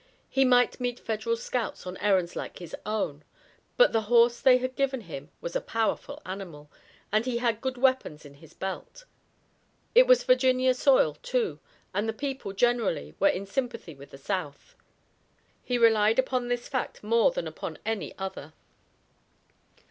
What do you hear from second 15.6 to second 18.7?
He relied upon this fact more than upon any other.